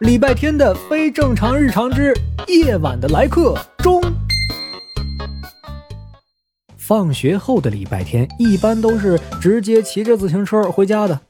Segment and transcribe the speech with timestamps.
[0.00, 2.14] 礼拜天的非正常日常之
[2.46, 4.02] 夜晚的来客中。
[6.76, 11.20] 放学后的礼拜天一般都是直接骑着自行车回家的。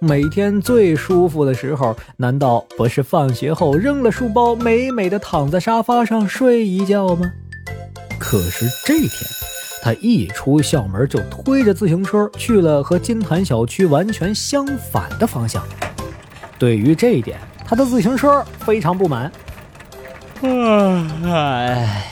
[0.00, 7.32] 每天最舒服的时候，难道不是放学后扔了书包，美美的躺在沙发上睡一觉吗？
[8.16, 9.10] 可是这天，
[9.82, 15.64] 他一出校门就推着自行车去了和金坛小区完全相反的方向。
[16.60, 19.30] 对于这一点，他的自行车非常不满。
[20.42, 22.02] 哎，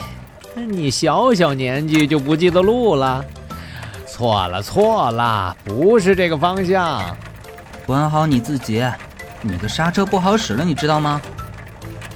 [0.53, 3.25] 你小小年纪就不记得路了？
[4.05, 7.03] 错了错了，不是这个方向。
[7.87, 8.85] 管好你自己，
[9.41, 11.19] 你的刹车不好使了，你知道吗？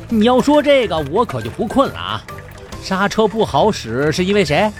[0.07, 2.21] 你要说这个，我可就不困了啊！
[2.83, 4.71] 刹车不好使是因为谁？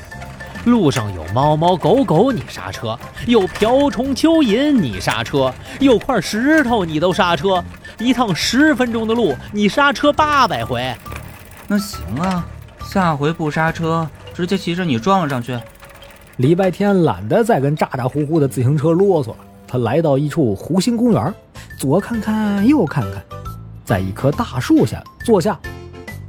[0.66, 7.64] 路上有猫猫狗狗，你刹车；有瓢虫蚯蚓，你刹车；有块石头，你都刹车。
[8.02, 10.94] 一趟十分钟的路，你刹车八百回。
[11.68, 12.46] 那行啊，
[12.84, 15.58] 下回不刹车，直接骑着你撞上去。
[16.38, 21.34] 礼拜天懒得再跟咋咋呼呼的自行车啰嗦了，他来到一处湖心公园，
[21.78, 23.24] 左看看右看看，
[23.86, 25.58] 在一棵大树下坐下。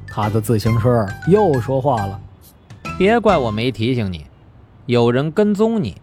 [0.07, 2.21] 他的自行车又说话了。
[2.99, 4.27] 别怪我没提醒你，
[4.85, 5.97] 有人跟踪你。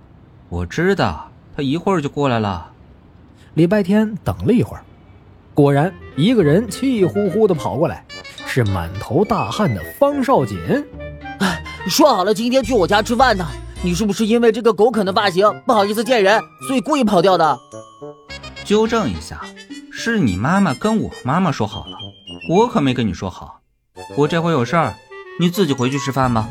[0.49, 2.71] 我知道，他一会儿就过来了。
[3.53, 4.83] 礼拜天等了一会儿，
[5.59, 8.05] 果然一个人气呼呼地跑过来，
[8.47, 10.57] 是满头大汗的方少锦。
[11.39, 13.45] 哎，说好了今天去我家吃饭的，
[13.83, 17.59] 你是不是因为这个狗啃的发型不好意思见人，所以故意跑掉的？
[18.63, 19.41] 纠正一下，
[19.91, 21.97] 是你妈妈跟我妈妈说好了，
[22.49, 23.59] 我可没跟你说好。
[24.15, 24.93] 我这会有事儿，
[25.41, 26.47] 你自己回去吃饭吧。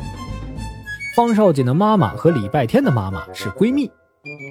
[1.15, 3.89] 方少锦的妈妈和礼拜天的妈妈是闺蜜，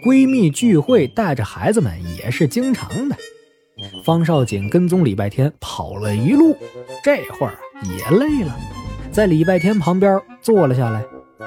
[0.04, 3.14] 闺蜜聚会带着孩子们也是经常的。
[4.04, 6.56] 方少锦跟踪礼拜天跑了一路，
[7.02, 8.56] 这会儿也累了，
[9.10, 11.04] 在礼拜天旁边坐了下来。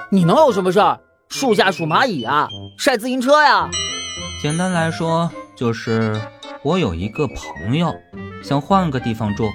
[0.09, 0.99] 你能有什么事儿？
[1.29, 3.69] 树下数蚂蚁啊，晒自行车呀？
[4.41, 6.19] 简单来说，就是
[6.63, 7.93] 我有一个朋友
[8.43, 9.49] 想换个地方住，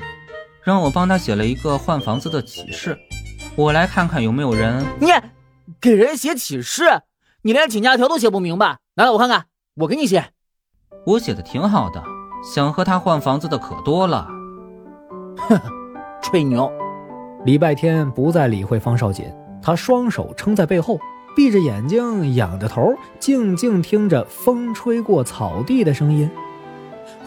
[0.62, 2.97] 让我帮他写了一个换房子的启事，
[3.56, 4.84] 我来看看有没有人。
[5.00, 5.09] 你。
[5.81, 6.84] 给人写启事，
[7.43, 10.27] 你连请假条都写不明白，拿来我看看，我给你写。
[11.05, 12.03] 我写的挺好的，
[12.55, 14.29] 想和他换房子的可多了。
[15.37, 15.61] 哼，
[16.23, 16.71] 吹牛！
[17.45, 19.27] 礼拜天不再理会方少锦，
[19.61, 20.99] 他双手撑在背后，
[21.35, 26.31] 闭着眼睛，仰着头，静静听着风吹过草地的声音，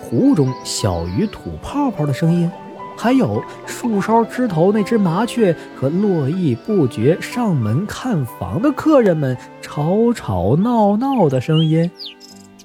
[0.02, 2.50] 湖中小鱼吐泡泡的声音。
[2.98, 11.90] 还有树梢枝头那只麻雀和络绎不绝上门看房的客人们吵吵闹闹的声音。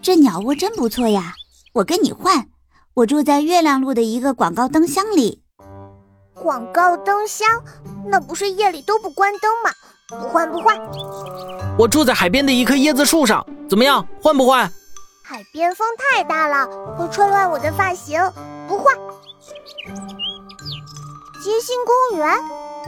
[0.03, 1.35] 这鸟窝真不错呀，
[1.75, 2.47] 我跟你换。
[2.95, 5.43] 我住在月亮路的一个广告灯箱里。
[6.33, 7.49] 广告灯箱？
[8.07, 9.73] 那不是夜里都不关灯吗？
[10.09, 10.79] 不换不换。
[11.77, 14.07] 我住在海边的一棵椰子树上，怎么样？
[14.23, 14.71] 换不换？
[15.25, 16.65] 海边风太大了，
[16.97, 18.21] 会吹乱我的发型，
[18.69, 18.95] 不换。
[21.43, 22.39] 街心公园，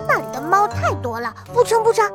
[0.07, 2.09] 那里的猫太多了，不成不成。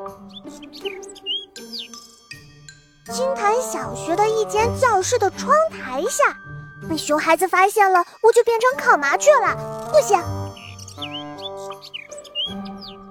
[3.11, 6.23] 金坛小学的一间教室的窗台下，
[6.89, 10.19] 被熊孩子发现了，我就变成烤麻雀了，不行。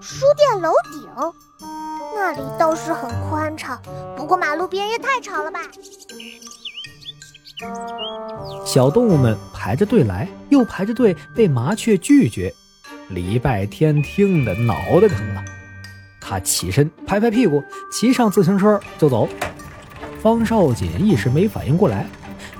[0.00, 1.08] 书店楼顶，
[2.14, 3.81] 那里倒是很宽敞，
[4.16, 5.60] 不过马路边也太吵了吧。
[8.64, 12.52] 小动物们排着队来，又排着队被麻雀拒绝。
[13.08, 15.42] 礼拜天听得脑袋疼了，
[16.20, 19.28] 他起身拍拍屁股，骑上自行车就走。
[20.22, 22.06] 方少锦一时没反应过来，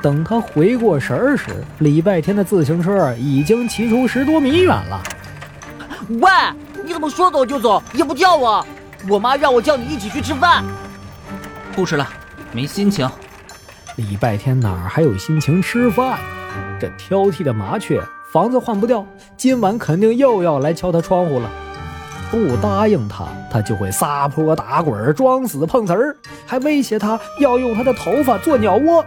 [0.03, 5.03] 等他回过神儿时，礼拜天的自行车已经骑出十多米远了。
[6.09, 6.31] 喂，
[6.85, 8.65] 你怎么说走就走，也不叫我？
[9.09, 10.65] 我妈让我叫你一起去吃饭。
[11.75, 12.09] 不吃了，
[12.53, 13.09] 没心情。
[13.97, 16.19] 礼拜天哪还有心情吃饭？
[16.81, 18.03] 这挑剔的麻雀。
[18.33, 19.05] 房子换不掉，
[19.37, 21.51] 今晚肯定又要来敲他窗户了。
[22.31, 26.17] 不答应他，他就会撒泼打滚、装死碰瓷儿，
[26.47, 29.05] 还威胁他要用他的头发做鸟窝。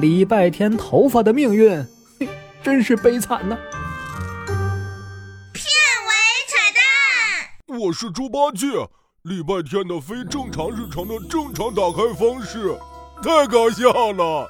[0.00, 1.84] 礼拜天头发的命运，
[2.62, 3.58] 真是悲惨呐！
[5.52, 5.64] 片
[6.06, 6.12] 尾
[6.46, 8.66] 彩蛋，我是猪八戒。
[9.22, 12.78] 礼拜天的非正常日常的正常打开方式，
[13.24, 14.48] 太搞笑了。